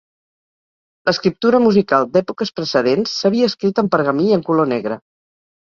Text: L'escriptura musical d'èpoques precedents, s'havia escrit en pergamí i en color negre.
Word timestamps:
L'escriptura 1.09 1.59
musical 1.65 2.09
d'èpoques 2.17 2.53
precedents, 2.61 3.15
s'havia 3.21 3.53
escrit 3.53 3.85
en 3.85 3.95
pergamí 3.99 4.29
i 4.33 4.35
en 4.41 4.49
color 4.51 4.73
negre. 4.77 5.03